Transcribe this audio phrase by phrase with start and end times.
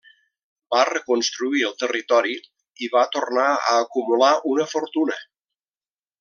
[0.75, 2.33] Va reconstruir el territori,
[2.87, 5.21] i va tornar a acumular una fortuna.